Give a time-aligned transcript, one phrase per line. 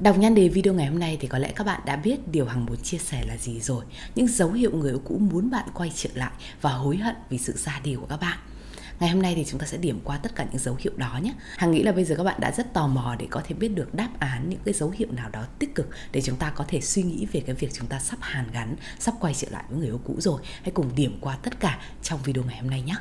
[0.00, 2.46] Đọc nhan đề video ngày hôm nay thì có lẽ các bạn đã biết điều
[2.46, 3.84] Hằng muốn chia sẻ là gì rồi.
[4.14, 6.30] Những dấu hiệu người yêu cũ muốn bạn quay trở lại
[6.60, 8.38] và hối hận vì sự ra đi của các bạn.
[9.00, 11.18] Ngày hôm nay thì chúng ta sẽ điểm qua tất cả những dấu hiệu đó
[11.22, 11.32] nhé.
[11.56, 13.68] Hằng nghĩ là bây giờ các bạn đã rất tò mò để có thể biết
[13.68, 16.64] được đáp án những cái dấu hiệu nào đó tích cực để chúng ta có
[16.68, 19.64] thể suy nghĩ về cái việc chúng ta sắp hàn gắn, sắp quay trở lại
[19.68, 20.40] với người yêu cũ rồi.
[20.62, 22.94] Hãy cùng điểm qua tất cả trong video ngày hôm nay nhé.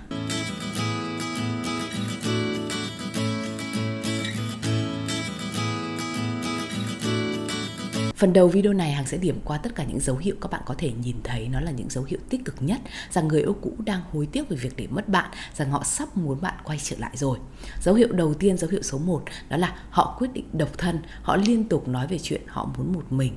[8.20, 10.62] Phần đầu video này Hằng sẽ điểm qua tất cả những dấu hiệu các bạn
[10.66, 11.48] có thể nhìn thấy.
[11.48, 12.82] Nó là những dấu hiệu tích cực nhất
[13.12, 16.18] rằng người yêu cũ đang hối tiếc về việc để mất bạn, rằng họ sắp
[16.18, 17.38] muốn bạn quay trở lại rồi.
[17.82, 21.00] Dấu hiệu đầu tiên, dấu hiệu số 1 đó là họ quyết định độc thân,
[21.22, 23.34] họ liên tục nói về chuyện họ muốn một mình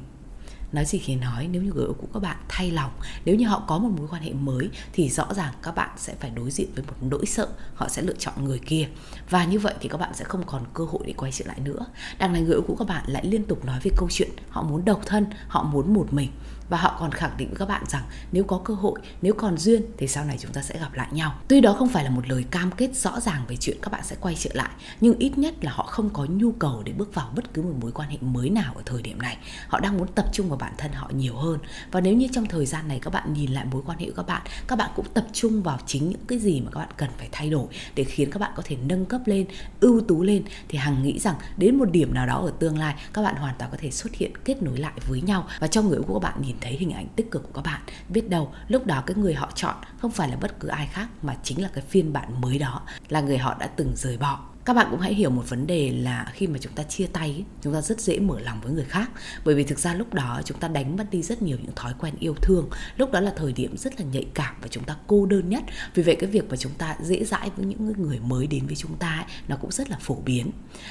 [0.72, 2.90] nói gì thì nói, nếu như người yêu cũ các bạn thay lòng,
[3.24, 6.14] nếu như họ có một mối quan hệ mới thì rõ ràng các bạn sẽ
[6.20, 8.88] phải đối diện với một nỗi sợ, họ sẽ lựa chọn người kia.
[9.30, 11.60] Và như vậy thì các bạn sẽ không còn cơ hội để quay trở lại
[11.60, 11.86] nữa.
[12.18, 14.62] Đằng này người yêu cũ các bạn lại liên tục nói về câu chuyện họ
[14.62, 16.30] muốn độc thân, họ muốn một mình
[16.68, 19.58] và họ còn khẳng định với các bạn rằng nếu có cơ hội, nếu còn
[19.58, 21.34] duyên thì sau này chúng ta sẽ gặp lại nhau.
[21.48, 24.00] Tuy đó không phải là một lời cam kết rõ ràng về chuyện các bạn
[24.04, 24.70] sẽ quay trở lại,
[25.00, 27.74] nhưng ít nhất là họ không có nhu cầu để bước vào bất cứ một
[27.80, 29.36] mối quan hệ mới nào ở thời điểm này.
[29.68, 31.58] Họ đang muốn tập trung vào bản thân họ nhiều hơn.
[31.90, 34.16] Và nếu như trong thời gian này các bạn nhìn lại mối quan hệ của
[34.16, 36.88] các bạn các bạn cũng tập trung vào chính những cái gì mà các bạn
[36.96, 39.46] cần phải thay đổi để khiến các bạn có thể nâng cấp lên,
[39.80, 42.94] ưu tú lên, thì hằng nghĩ rằng đến một điểm nào đó ở tương lai,
[43.12, 45.46] các bạn hoàn toàn có thể xuất hiện kết nối lại với nhau.
[45.60, 47.80] Và trong người của các bạn nhìn thấy hình ảnh tích cực của các bạn.
[48.08, 51.08] Biết đâu, lúc đó cái người họ chọn không phải là bất cứ ai khác
[51.22, 54.40] mà chính là cái phiên bản mới đó, là người họ đã từng rời bỏ
[54.64, 57.44] các bạn cũng hãy hiểu một vấn đề là khi mà chúng ta chia tay
[57.62, 59.10] chúng ta rất dễ mở lòng với người khác.
[59.44, 61.94] Bởi vì thực ra lúc đó chúng ta đánh mất đi rất nhiều những thói
[61.98, 62.70] quen yêu thương.
[62.96, 65.64] Lúc đó là thời điểm rất là nhạy cảm và chúng ta cô đơn nhất.
[65.94, 68.76] Vì vậy cái việc mà chúng ta dễ dãi với những người mới đến với
[68.76, 70.50] chúng ta ấy, nó cũng rất là phổ biến.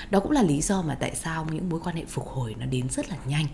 [0.10, 2.66] Đó cũng là lý do mà tại sao những mối quan hệ phục hồi nó
[2.66, 3.46] đến rất là nhanh.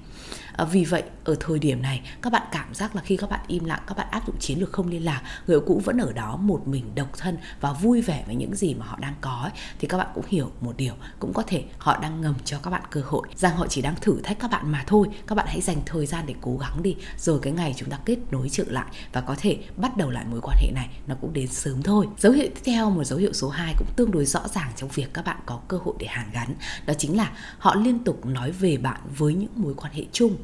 [0.57, 3.39] À, vì vậy ở thời điểm này các bạn cảm giác là khi các bạn
[3.47, 6.13] im lặng các bạn áp dụng chiến lược không liên lạc người cũ vẫn ở
[6.13, 9.39] đó một mình độc thân và vui vẻ với những gì mà họ đang có
[9.44, 12.59] ấy, thì các bạn cũng hiểu một điều, cũng có thể họ đang ngầm cho
[12.63, 15.07] các bạn cơ hội, rằng họ chỉ đang thử thách các bạn mà thôi.
[15.28, 18.00] Các bạn hãy dành thời gian để cố gắng đi, rồi cái ngày chúng ta
[18.06, 21.16] kết nối trở lại và có thể bắt đầu lại mối quan hệ này, nó
[21.22, 22.07] cũng đến sớm thôi.
[22.18, 24.90] Dấu hiệu tiếp theo, một dấu hiệu số 2 cũng tương đối rõ ràng trong
[24.90, 28.25] việc các bạn có cơ hội để hàn gắn, đó chính là họ liên tục
[28.25, 30.35] nói về bạn với những mối quan hệ chung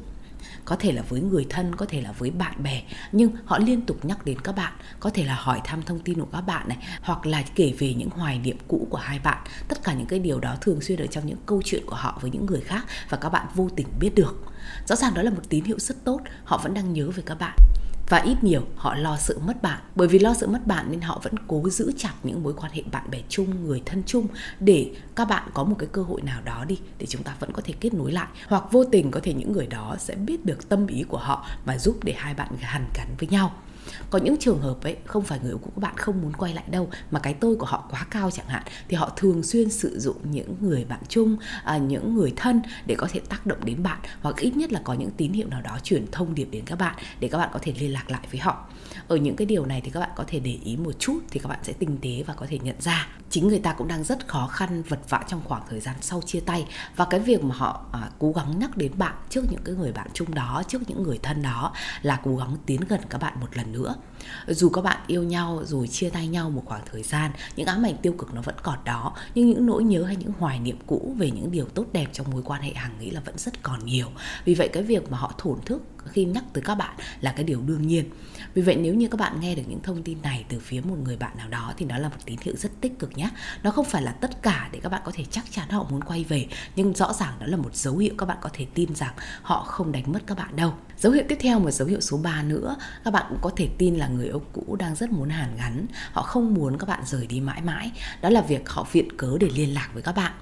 [0.64, 2.82] có thể là với người thân, có thể là với bạn bè,
[3.12, 4.72] nhưng họ liên tục nhắc đến các bạn.
[5.00, 7.94] Có thể là hỏi thăm thông tin của các bạn này, hoặc là kể về
[7.94, 9.44] những hoài niệm cũ của hai bạn.
[9.68, 12.18] Tất cả những cái điều đó thường xuyên ở trong những câu chuyện của họ
[12.20, 14.44] với những người khác, và các bạn vô tình biết được.
[14.88, 17.34] Rõ ràng đó là một tín hiệu rất tốt, họ vẫn đang nhớ về các
[17.34, 17.58] bạn
[18.08, 19.80] và ít nhiều, họ lo sự mất bạn.
[19.94, 22.72] Bởi vì lo sự mất bạn nên họ vẫn cố giữ chặt những mối quan
[22.72, 24.26] hệ bạn bè chung, người thân chung
[24.60, 27.52] để các bạn có một cái cơ hội nào đó đi, để chúng ta vẫn
[27.52, 28.28] có thể kết nối lại.
[28.48, 31.46] Hoặc vô tình có thể những người đó sẽ biết được tâm ý của họ
[31.64, 33.54] và giúp để hai bạn hàn gắn với nhau
[34.10, 36.54] có những trường hợp ấy không phải người yêu cũ của bạn không muốn quay
[36.54, 39.70] lại đâu mà cái tôi của họ quá cao chẳng hạn thì họ thường xuyên
[39.70, 43.64] sử dụng những người bạn chung à, những người thân để có thể tác động
[43.64, 46.48] đến bạn hoặc ít nhất là có những tín hiệu nào đó truyền thông điệp
[46.50, 48.66] đến các bạn để các bạn có thể liên lạc lại với họ.
[49.08, 51.40] Ở những cái điều này thì các bạn có thể để ý một chút thì
[51.40, 53.08] các bạn sẽ tinh tế và có thể nhận ra.
[53.30, 56.22] Chính người ta cũng đang rất khó khăn vật vã trong khoảng thời gian sau
[56.26, 56.66] chia tay.
[56.96, 59.92] Và cái việc mà họ à, cố gắng nhắc đến bạn trước những cái người
[59.92, 61.72] bạn chung đó trước những người thân đó
[62.02, 63.94] là cố gắng tiến gần các bạn một lần nữa.
[64.46, 67.86] Dù các bạn yêu nhau rồi chia tay nhau một khoảng thời gian, những ám
[67.86, 70.78] ảnh tiêu cực nó vẫn còn đó, nhưng những nỗi nhớ hay những hoài niệm
[70.86, 73.62] cũ về những điều tốt đẹp trong mối quan hệ hàng nghĩ là vẫn rất
[73.62, 74.06] còn nhiều.
[74.44, 77.44] Vì vậy cái việc mà họ thổn thức khi nhắc tới các bạn là cái
[77.44, 78.04] điều đương nhiên.
[78.54, 80.96] Vì vậy, nếu như các bạn nghe được những thông tin này từ phía một
[81.04, 83.30] người bạn nào đó thì đó là một tín hiệu rất tích cực nhé.
[83.62, 86.04] Nó không phải là tất cả để các bạn có thể chắc chắn họ muốn
[86.04, 88.94] quay về, nhưng rõ ràng đó là một dấu hiệu các bạn có thể tin
[88.94, 90.74] rằng họ không đánh mất các bạn đâu.
[90.98, 93.68] Dấu hiệu tiếp theo, một dấu hiệu số 3 nữa, các bạn cũng có thể
[93.78, 95.86] tin là người yêu cũ đang rất muốn hàn gắn.
[96.12, 97.92] Họ không muốn các bạn rời đi mãi mãi.
[98.20, 100.32] Đó là việc họ viện cớ để liên lạc với các bạn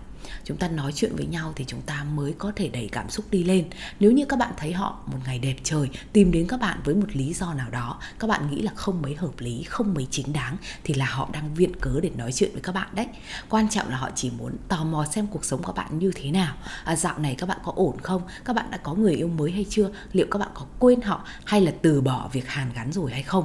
[0.45, 3.25] chúng ta nói chuyện với nhau thì chúng ta mới có thể đẩy cảm xúc
[3.31, 3.65] đi lên.
[4.01, 6.95] Nếu như các bạn thấy họ một ngày đẹp trời tìm đến các bạn với
[6.95, 10.07] một lý do nào đó các bạn nghĩ là không mấy hợp lý không mấy
[10.11, 13.07] chính đáng thì là họ đang viện cớ để nói chuyện với các bạn đấy.
[13.49, 16.31] Quan trọng là họ chỉ muốn tò mò xem cuộc sống của bạn như thế
[16.31, 16.55] nào.
[16.85, 18.23] À, dạo này các bạn có ổn không?
[18.45, 19.91] Các bạn đã có người yêu mới hay chưa?
[20.13, 23.23] Liệu các bạn có quên họ hay là từ bỏ việc hàn gắn rồi hay
[23.23, 23.45] không?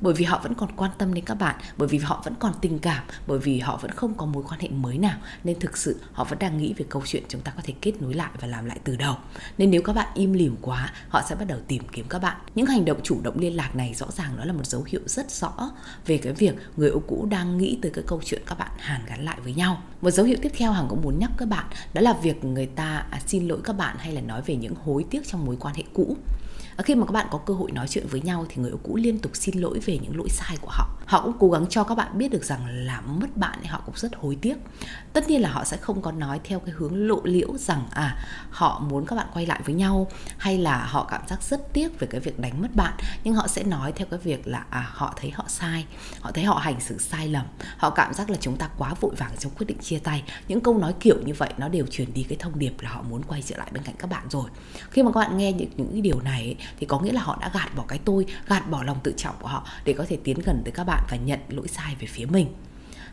[0.00, 2.52] Bởi vì họ vẫn còn quan tâm đến các bạn bởi vì họ vẫn còn
[2.60, 5.18] tình cảm bởi vì họ vẫn không có mối quan hệ mới nào.
[5.44, 8.02] Nên thực sự họ vẫn đang nghĩ về câu chuyện chúng ta có thể kết
[8.02, 9.16] nối lại và làm lại từ đầu.
[9.58, 12.36] Nên nếu các bạn im lìm quá họ sẽ bắt đầu tìm kiếm các bạn.
[12.54, 15.00] Những hành động chủ động liên lạc này rõ ràng đó là một dấu hiệu
[15.06, 15.70] rất rõ
[16.06, 19.00] về cái việc người yêu cũ đang nghĩ tới cái câu chuyện các bạn hàn
[19.06, 19.82] gắn lại với nhau.
[20.00, 22.66] Một dấu hiệu tiếp theo hằng cũng muốn nhắc các bạn đó là việc người
[22.66, 25.56] ta à, xin lỗi các bạn hay là nói về những hối tiếc trong mối
[25.60, 26.16] quan hệ cũ.
[26.80, 28.80] Ờ, khi mà các bạn có cơ hội nói chuyện với nhau thì người yêu
[28.82, 30.88] cũ liên tục xin lỗi về những lỗi sai của họ.
[31.06, 33.82] Họ cũng cố gắng cho các bạn biết được rằng là mất bạn thì họ
[33.86, 34.54] cũng rất hối tiếc.
[35.12, 38.16] Tất nhiên là họ sẽ không có nói theo cái hướng lộ liễu rằng à
[38.50, 42.00] họ muốn các bạn quay lại với nhau hay là họ cảm giác rất tiếc
[42.00, 42.94] về cái việc đánh mất bạn.
[43.24, 45.86] Nhưng họ sẽ nói theo cái việc là à họ thấy họ sai.
[46.20, 47.46] Họ thấy họ hành xử sai lầm.
[47.76, 50.22] Họ cảm giác là chúng ta quá vội vàng trong quyết định chia tay.
[50.48, 53.02] Những câu nói kiểu như vậy nó đều truyền đi cái thông điệp là họ
[53.02, 54.50] muốn quay trở lại bên cạnh các bạn rồi.
[54.90, 57.38] Khi mà các bạn nghe những những cái điều này thì có nghĩa là họ
[57.40, 60.18] đã gạt bỏ cái tôi, gạt bỏ lòng tự trọng của họ để có thể
[60.24, 62.46] tiến gần tới các bạn và nhận lỗi sai về phía mình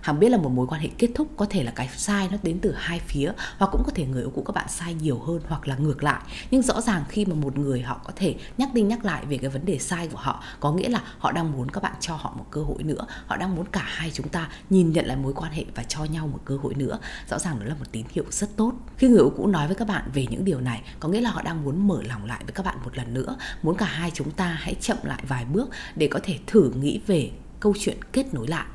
[0.01, 2.37] hằng biết là một mối quan hệ kết thúc có thể là cái sai nó
[2.43, 5.19] đến từ hai phía, hoặc cũng có thể người yêu cũ các bạn sai nhiều
[5.19, 6.21] hơn hoặc là ngược lại.
[6.51, 9.37] Nhưng rõ ràng khi mà một người họ có thể nhắc đi nhắc lại về
[9.37, 12.15] cái vấn đề sai của họ, có nghĩa là họ đang muốn các bạn cho
[12.15, 13.05] họ một cơ hội nữa.
[13.25, 16.03] Họ đang muốn cả hai chúng ta nhìn nhận lại mối quan hệ và cho
[16.03, 16.99] nhau một cơ hội nữa.
[17.29, 18.73] Rõ ràng đó là một tín hiệu rất tốt.
[18.97, 21.29] Khi người yêu cũ nói với các bạn về những điều này, có nghĩa là
[21.29, 23.37] họ đang muốn mở lòng lại với các bạn một lần nữa.
[23.63, 27.01] Muốn cả hai chúng ta hãy chậm lại vài bước để có thể thử nghĩ
[27.07, 28.65] về câu chuyện kết nối lại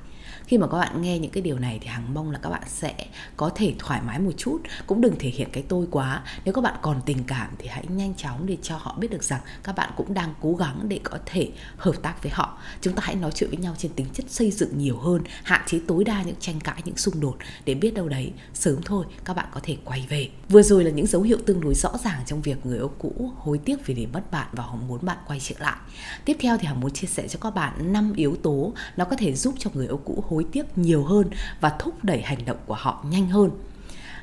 [0.46, 2.62] khi mà các bạn nghe những cái điều này thì hằng mong là các bạn
[2.66, 2.94] sẽ
[3.36, 6.22] có thể thoải mái một chút, cũng đừng thể hiện cái tôi quá.
[6.44, 9.22] Nếu các bạn còn tình cảm thì hãy nhanh chóng để cho họ biết được
[9.22, 12.58] rằng các bạn cũng đang cố gắng để có thể hợp tác với họ.
[12.80, 15.62] Chúng ta hãy nói chuyện với nhau trên tính chất xây dựng nhiều hơn, hạn
[15.66, 17.36] chế tối đa những tranh cãi, những xung đột.
[17.64, 20.28] Để biết đâu đấy, sớm thôi, các bạn có thể quay về.
[20.48, 23.30] Vừa rồi là những dấu hiệu tương đối rõ ràng trong việc người yêu cũ
[23.36, 25.76] hối tiếc vì để mất bạn và họ muốn bạn quay trở lại.
[26.24, 29.16] Tiếp theo thì hằng muốn chia sẻ cho các bạn năm yếu tố nó có
[29.16, 31.30] thể giúp cho người yêu cũ hối tiếc nhiều hơn
[31.60, 33.50] và thúc đẩy hành động của họ nhanh hơn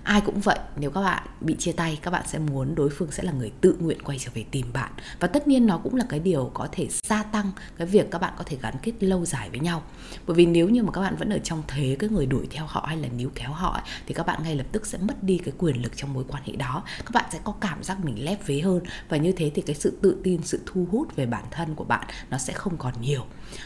[0.10, 3.12] ai cũng vậy, nếu các bạn bị chia tay, các bạn sẽ muốn đối phương
[3.12, 4.92] sẽ là người tự nguyện quay trở về tìm bạn.
[5.20, 8.22] Và tất nhiên nó cũng là cái điều có thể gia tăng cái việc các
[8.22, 9.84] bạn có thể gắn kết lâu dài với nhau.
[10.28, 12.66] Bởi vì nếu như mà các bạn vẫn ở trong thế cái người đuổi theo
[12.66, 15.38] họ hay là níu kéo họ thì các bạn ngay lập tức sẽ mất đi
[15.38, 16.84] cái quyền lực trong mối quan hệ đó.
[16.98, 18.82] Các bạn sẽ có cảm giác mình lép vế hơn.
[19.10, 21.84] Và như thế thì cái sự tự tin, sự thu hút về bản thân của
[21.84, 23.26] bạn nó sẽ không còn nhiều.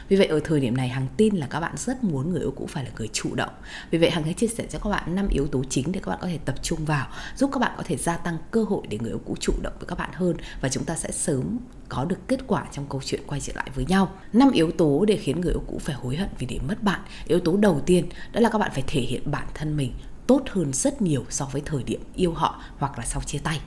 [0.09, 2.53] Vì vậy ở thời điểm này, hằng tin là các bạn rất muốn người yêu
[2.55, 3.53] cũ phải là người chủ động.
[3.91, 6.09] Vì vậy hằng sẽ chia sẻ cho các bạn năm yếu tố chính để các
[6.09, 8.81] bạn có thể tập trung vào, giúp các bạn có thể gia tăng cơ hội
[8.89, 11.59] để người yêu cũ chủ động với các bạn hơn và chúng ta sẽ sớm
[11.89, 14.11] có được kết quả trong câu chuyện quay trở lại với nhau.
[14.33, 17.01] Năm yếu tố để khiến người yêu cũ phải hối hận vì để mất bạn.
[17.27, 19.93] Yếu tố đầu tiên, đó là các bạn phải thể hiện bản thân mình
[20.27, 23.59] tốt hơn rất nhiều so với thời điểm yêu họ hoặc là sau chia tay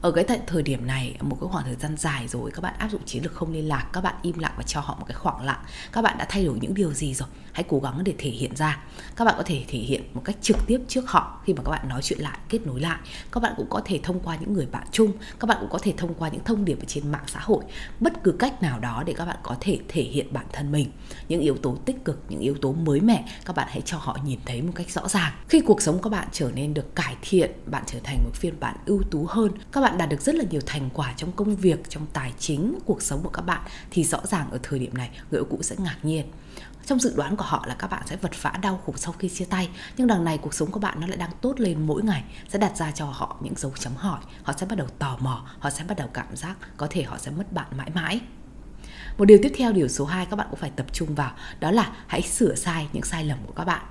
[0.00, 2.74] ở cái tại thời điểm này, một cái khoảng thời gian dài rồi, các bạn
[2.78, 5.04] áp dụng chiến lược không liên lạc, các bạn im lặng và cho họ một
[5.08, 5.64] cái khoảng lặng.
[5.92, 7.28] Các bạn đã thay đổi những điều gì rồi?
[7.52, 8.84] Hãy cố gắng để thể hiện ra.
[9.16, 11.70] Các bạn có thể thể hiện một cách trực tiếp trước họ khi mà các
[11.70, 12.98] bạn nói chuyện lại, kết nối lại.
[13.32, 15.78] Các bạn cũng có thể thông qua những người bạn chung, các bạn cũng có
[15.82, 17.64] thể thông qua những thông điệp ở trên mạng xã hội.
[18.00, 20.90] Bất cứ cách nào đó để các bạn có thể thể hiện bản thân mình.
[21.28, 24.18] Những yếu tố tích cực, những yếu tố mới mẻ, các bạn hãy cho họ
[24.24, 25.32] nhìn thấy một cách rõ ràng.
[25.48, 28.60] Khi cuộc sống các bạn trở nên được cải thiện, bạn trở thành một phiên
[28.60, 31.56] bản ưu tú hơn, các bạn đạt được rất là nhiều thành quả trong công
[31.56, 34.94] việc, trong tài chính, cuộc sống của các bạn, thì rõ ràng ở thời điểm
[34.94, 36.26] này, người yêu cũ sẽ ngạc nhiên.
[36.86, 39.28] Trong dự đoán của họ là các bạn sẽ vật vã, đau khổ sau khi
[39.28, 39.68] chia tay.
[39.96, 42.58] Nhưng đằng này, cuộc sống của bạn nó lại đang tốt lên mỗi ngày, sẽ
[42.58, 44.20] đặt ra cho họ những dấu chấm hỏi.
[44.42, 47.18] Họ sẽ bắt đầu tò mò, họ sẽ bắt đầu cảm giác có thể họ
[47.18, 48.20] sẽ mất bạn mãi mãi.
[49.18, 51.70] Một điều tiếp theo, điều số 2 các bạn cũng phải tập trung vào, đó
[51.70, 53.82] là hãy sửa sai những sai lầm của các bạn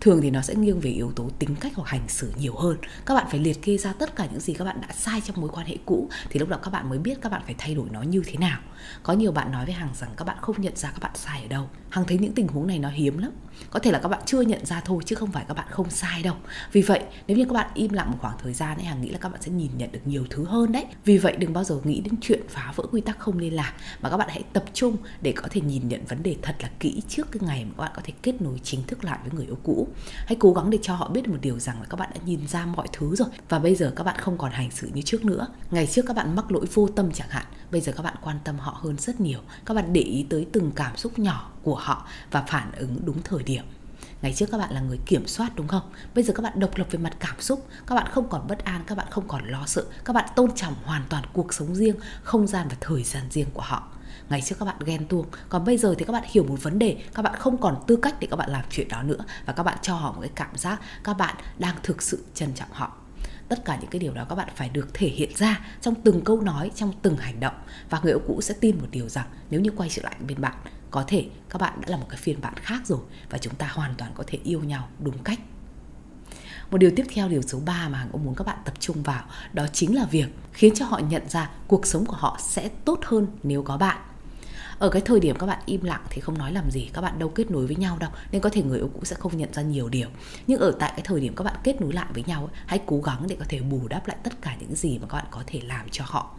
[0.00, 2.76] thường thì nó sẽ nghiêng về yếu tố tính cách hoặc hành xử nhiều hơn
[3.06, 5.40] các bạn phải liệt kê ra tất cả những gì các bạn đã sai trong
[5.40, 7.74] mối quan hệ cũ thì lúc đó các bạn mới biết các bạn phải thay
[7.74, 8.60] đổi nó như thế nào
[9.02, 11.42] có nhiều bạn nói với Hằng rằng các bạn không nhận ra các bạn sai
[11.42, 13.30] ở đâu Hằng thấy những tình huống này nó hiếm lắm
[13.70, 15.90] có thể là các bạn chưa nhận ra thôi chứ không phải các bạn không
[15.90, 16.34] sai đâu
[16.72, 19.08] vì vậy nếu như các bạn im lặng một khoảng thời gian ấy Hằng nghĩ
[19.08, 21.64] là các bạn sẽ nhìn nhận được nhiều thứ hơn đấy vì vậy đừng bao
[21.64, 24.42] giờ nghĩ đến chuyện phá vỡ quy tắc không liên lạc mà các bạn hãy
[24.52, 27.64] tập trung để có thể nhìn nhận vấn đề thật là kỹ trước cái ngày
[27.64, 29.87] mà các bạn có thể kết nối chính thức lại với người yêu cũ
[30.26, 32.48] hãy cố gắng để cho họ biết một điều rằng là các bạn đã nhìn
[32.48, 33.28] ra mọi thứ rồi.
[33.48, 35.46] Và bây giờ các bạn không còn hành xử như trước nữa.
[35.70, 37.44] Ngày trước các bạn mắc lỗi vô tâm chẳng hạn.
[37.70, 39.40] Bây giờ các bạn quan tâm họ hơn rất nhiều.
[39.66, 43.22] Các bạn để ý tới từng cảm xúc nhỏ của họ và phản ứng đúng
[43.22, 43.64] thời điểm.
[44.22, 45.82] Ngày trước các bạn là người kiểm soát đúng không?
[46.14, 47.66] Bây giờ các bạn độc lập về mặt cảm xúc.
[47.86, 49.84] Các bạn không còn bất an, các bạn không còn lo sợ.
[50.04, 53.48] Các bạn tôn trọng hoàn toàn cuộc sống riêng, không gian và thời gian riêng
[53.54, 53.88] của họ
[54.30, 56.78] ngày trước các bạn ghen tuông, còn bây giờ thì các bạn hiểu một vấn
[56.78, 59.52] đề, các bạn không còn tư cách để các bạn làm chuyện đó nữa và
[59.52, 62.68] các bạn cho họ một cái cảm giác các bạn đang thực sự trân trọng
[62.72, 62.92] họ.
[63.48, 66.24] Tất cả những cái điều đó các bạn phải được thể hiện ra trong từng
[66.24, 67.54] câu nói, trong từng hành động.
[67.90, 70.40] Và người yêu cũ sẽ tin một điều rằng nếu như quay trở lại bên
[70.40, 70.54] bạn,
[70.90, 73.68] có thể các bạn đã là một cái phiên bản khác rồi và chúng ta
[73.72, 75.40] hoàn toàn có thể yêu nhau đúng cách.
[76.70, 79.24] Một điều tiếp theo, điều số 3 mà Hằng muốn các bạn tập trung vào,
[79.52, 83.00] đó chính là việc khiến cho họ nhận ra cuộc sống của họ sẽ tốt
[83.04, 83.98] hơn nếu có bạn
[84.78, 87.18] ở cái thời điểm các bạn im lặng thì không nói làm gì, các bạn
[87.18, 89.52] đâu kết nối với nhau đâu, nên có thể người yêu cũ sẽ không nhận
[89.52, 90.08] ra nhiều điều.
[90.46, 93.00] Nhưng ở tại cái thời điểm các bạn kết nối lại với nhau hãy cố
[93.00, 95.42] gắng để có thể bù đắp lại tất cả những gì mà các bạn có
[95.46, 96.34] thể làm cho họ.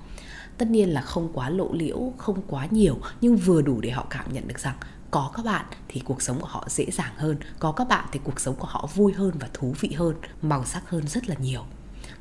[0.58, 4.06] Tất nhiên là không quá lộ liễu, không quá nhiều, nhưng vừa đủ để họ
[4.10, 4.76] cảm nhận được rằng
[5.12, 8.20] có các bạn thì cuộc sống của họ dễ dàng hơn, có các bạn thì
[8.24, 11.36] cuộc sống của họ vui hơn và thú vị hơn, màu sắc hơn rất là
[11.40, 11.64] nhiều.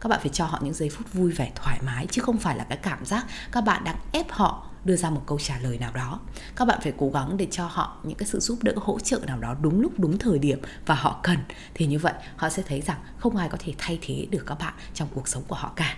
[0.01, 2.57] Các bạn phải cho họ những giây phút vui vẻ, thoải mái, chứ không phải
[2.57, 5.79] là cái cảm giác các bạn đang ép họ đưa ra một câu trả lời
[5.79, 6.21] nào đó.
[6.57, 9.21] Các bạn phải cố gắng để cho họ những cái sự giúp đỡ, hỗ trợ
[9.27, 11.39] nào đó đúng lúc, đúng thời điểm và họ cần.
[11.75, 14.59] Thì như vậy, họ sẽ thấy rằng không ai có thể thay thế được các
[14.59, 15.97] bạn trong cuộc sống của họ cả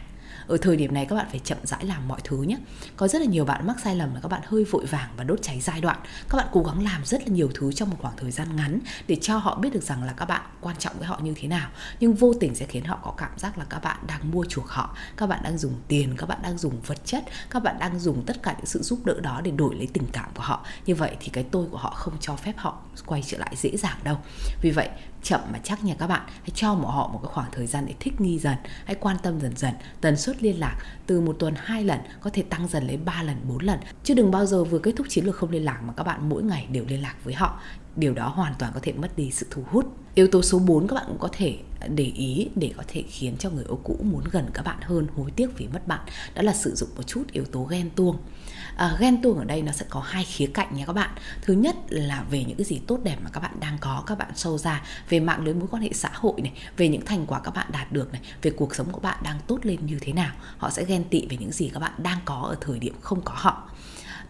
[0.51, 2.57] ở thời điểm này các bạn phải chậm rãi làm mọi thứ nhé.
[2.97, 5.25] Có rất là nhiều bạn mắc sai lầm là các bạn hơi vội vàng và
[5.25, 5.99] đốt cháy giai đoạn.
[6.29, 8.79] Các bạn cố gắng làm rất là nhiều thứ trong một khoảng thời gian ngắn
[9.09, 11.49] để cho họ biết được rằng là các bạn quan trọng với họ như thế
[11.49, 11.69] nào.
[12.01, 14.69] Nhưng vô tình sẽ khiến họ có cảm giác là các bạn đang mua chuộc
[14.69, 17.99] họ, các bạn đang dùng tiền, các bạn đang dùng vật chất, các bạn đang
[17.99, 20.67] dùng tất cả những sự giúp đỡ đó để đổi lấy tình cảm của họ.
[20.87, 23.77] Như vậy thì cái tôi của họ không cho phép họ quay trở lại dễ
[23.77, 24.17] dàng đâu.
[24.63, 24.89] Vì vậy,
[25.23, 26.23] chậm mà chắc nha các bạn.
[26.27, 28.57] Hãy cho họ một cái khoảng thời gian để thích nghi dần.
[28.85, 29.75] Hãy quan tâm dần dần.
[30.01, 33.23] Tần suất liên lạc từ một tuần hai lần, có thể tăng dần lên 3
[33.23, 33.79] lần 4 lần.
[34.05, 36.29] Chứ đừng bao giờ vừa kết thúc chiến lược không liên lạc mà các bạn
[36.29, 37.61] mỗi ngày đều liên lạc với họ
[37.97, 39.97] điều đó hoàn toàn có thể mất đi sự thu hút.
[40.15, 43.37] Yếu tố số 4 các bạn cũng có thể để ý để có thể khiến
[43.39, 46.01] cho người yêu cũ muốn gần các bạn hơn hối tiếc vì mất bạn.
[46.35, 48.19] Đó là sử dụng một chút yếu tố ghen tuông.
[48.77, 51.11] À, ghen tuông ở đây nó sẽ có hai khía cạnh nha các bạn.
[51.43, 54.19] Thứ nhất là về những cái gì tốt đẹp mà các bạn đang có các
[54.19, 57.27] bạn sâu ra về mạng lưới mối quan hệ xã hội này về những thành
[57.27, 59.99] quả các bạn đạt được này về cuộc sống của bạn đang tốt lên như
[60.01, 60.33] thế nào.
[60.59, 63.21] Họ sẽ ghen tị về những gì các bạn đang có ở thời điểm không
[63.25, 63.71] có họ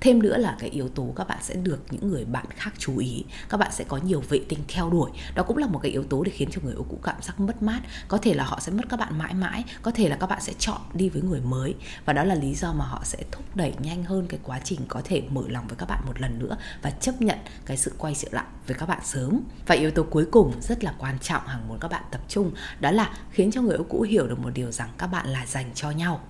[0.00, 2.98] thêm nữa là cái yếu tố các bạn sẽ được những người bạn khác chú
[2.98, 5.10] ý, các bạn sẽ có nhiều vệ tinh theo đuổi.
[5.34, 7.40] Đó cũng là một cái yếu tố để khiến cho người yêu cũ cảm giác
[7.40, 7.80] mất mát.
[8.08, 10.40] Có thể là họ sẽ mất các bạn mãi mãi, có thể là các bạn
[10.40, 11.74] sẽ chọn đi với người mới.
[12.04, 14.80] Và đó là lý do mà họ sẽ thúc đẩy nhanh hơn cái quá trình
[14.88, 17.92] có thể mở lòng với các bạn một lần nữa và chấp nhận cái sự
[17.98, 19.40] quay trở lại với các bạn sớm.
[19.66, 22.50] Và yếu tố cuối cùng rất là quan trọng hàng muốn các bạn tập trung,
[22.80, 25.46] đó là khiến cho người yêu cũ hiểu được một điều rằng các bạn là
[25.46, 26.20] dành cho nhau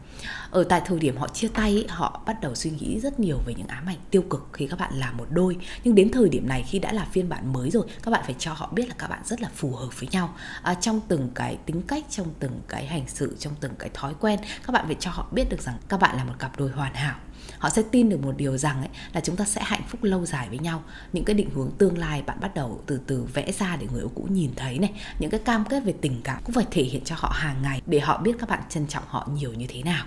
[0.50, 3.54] ở tại thời điểm họ chia tay họ bắt đầu suy nghĩ rất nhiều về
[3.54, 5.56] những ám ảnh tiêu cực khi các bạn là một đôi.
[5.84, 8.34] Nhưng đến thời điểm này khi đã là phiên bản mới rồi các bạn phải
[8.38, 10.34] cho họ biết là các bạn rất là phù hợp với nhau.
[10.62, 14.14] À, trong từng cái tính cách trong từng cái hành xử trong từng cái thói
[14.20, 16.70] quen các bạn phải cho họ biết được rằng các bạn là một cặp đôi
[16.70, 17.16] hoàn hảo
[17.58, 20.26] họ sẽ tin được một điều rằng ấy, là chúng ta sẽ hạnh phúc lâu
[20.26, 20.82] dài với nhau.
[21.12, 24.00] Những cái định hướng tương lai bạn bắt đầu từ từ vẽ ra để người
[24.00, 24.92] yêu cũ nhìn thấy này.
[25.18, 27.82] Những cái cam kết về tình cảm cũng phải thể hiện cho họ hàng ngày
[27.86, 30.04] để họ biết các bạn trân trọng họ nhiều như thế nào.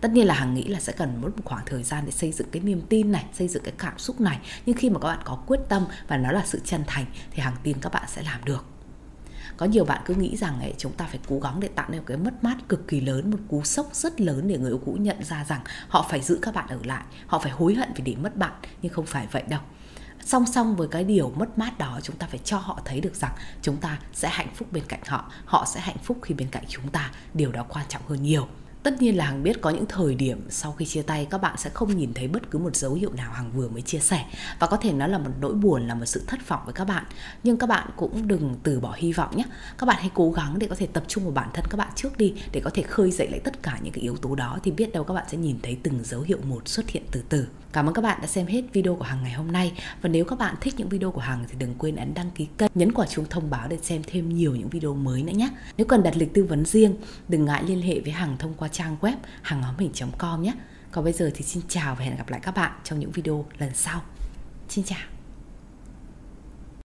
[0.00, 2.32] Tất nhiên là hằng nghĩ là sẽ cần mất một khoảng thời gian để xây
[2.32, 4.38] dựng cái niềm tin này, xây dựng cái cảm xúc này.
[4.66, 7.42] Nhưng khi mà các bạn có quyết tâm và nó là sự chân thành thì
[7.42, 8.73] hằng tin các bạn sẽ làm được
[9.56, 11.98] có nhiều bạn cứ nghĩ rằng ấy chúng ta phải cố gắng để tạo nên
[11.98, 14.80] một cái mất mát cực kỳ lớn, một cú sốc rất lớn để người yêu
[14.84, 17.92] cũ nhận ra rằng họ phải giữ các bạn ở lại, họ phải hối hận
[17.96, 18.52] vì để mất bạn.
[18.82, 19.60] Nhưng không phải vậy đâu.
[20.24, 23.14] Song song với cái điều mất mát đó, chúng ta phải cho họ thấy được
[23.14, 23.32] rằng
[23.62, 26.64] chúng ta sẽ hạnh phúc bên cạnh họ họ sẽ hạnh phúc khi bên cạnh
[26.68, 27.10] chúng ta.
[27.34, 28.48] Điều đó quan trọng hơn nhiều
[28.84, 31.56] tất nhiên là hằng biết có những thời điểm sau khi chia tay, các bạn
[31.58, 34.24] sẽ không nhìn thấy bất cứ một dấu hiệu nào hằng vừa mới chia sẻ.
[34.58, 36.84] Và có thể nó là một nỗi buồn, là một sự thất vọng với các
[36.84, 37.04] bạn.
[37.42, 39.44] Nhưng các bạn cũng đừng từ bỏ hy vọng nhé.
[39.78, 41.92] Các bạn hãy cố gắng để có thể tập trung vào bản thân các bạn
[41.96, 44.58] trước đi, để có thể khơi dậy lại tất cả những cái yếu tố đó.
[44.62, 47.22] Thì biết đâu các bạn sẽ nhìn thấy từng dấu hiệu một xuất hiện từ
[47.28, 50.08] từ cảm ơn các bạn đã xem hết video của hằng ngày hôm nay và
[50.08, 52.70] nếu các bạn thích những video của hằng thì đừng quên ấn đăng ký kênh,
[52.74, 55.86] nhấn quả chuông thông báo để xem thêm nhiều những video mới nữa nhé nếu
[55.86, 56.94] cần đặt lịch tư vấn riêng,
[57.28, 60.52] đừng ngại liên hệ với hằng thông qua trang web hanghoamình.com nhé.
[60.90, 63.44] Còn bây giờ thì xin chào và hẹn gặp lại các bạn trong những video
[63.58, 64.02] lần sau.
[64.68, 65.13] Xin chào.